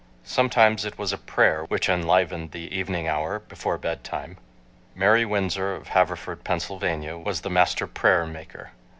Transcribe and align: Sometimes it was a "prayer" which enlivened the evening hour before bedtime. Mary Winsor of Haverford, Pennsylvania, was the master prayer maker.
Sometimes 0.25 0.83
it 0.83 0.97
was 0.97 1.13
a 1.13 1.17
"prayer" 1.19 1.63
which 1.65 1.87
enlivened 1.87 2.53
the 2.53 2.75
evening 2.75 3.07
hour 3.07 3.37
before 3.37 3.77
bedtime. 3.77 4.39
Mary 4.95 5.25
Winsor 5.25 5.75
of 5.75 5.89
Haverford, 5.89 6.43
Pennsylvania, 6.43 7.19
was 7.19 7.41
the 7.41 7.51
master 7.51 7.85
prayer 7.85 8.25
maker. 8.25 8.71